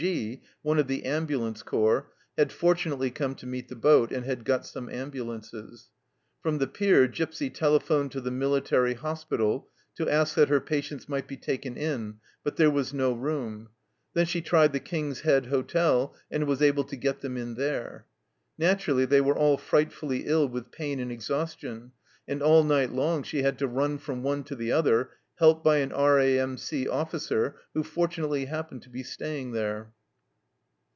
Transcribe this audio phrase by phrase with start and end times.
[0.01, 4.43] G, one of the ambulance corps, had fortunately come to meet the boat, and had
[4.43, 5.89] got some ambulances.
[6.41, 11.27] From the pier Gipsy telephoned to the military hospital to ask that her patients might
[11.27, 13.69] be taken in, but there was no room.
[14.15, 18.07] Then she tried the King's Head Hotel, and was able to get them in there.
[18.57, 21.91] Naturally they were all frightfully ill with pain and exhaustion,
[22.27, 25.77] and all night long she had to run from one to the other, helped by
[25.77, 26.87] an R.A.M.C.
[26.87, 29.91] officer who fortunately happened to be staying there.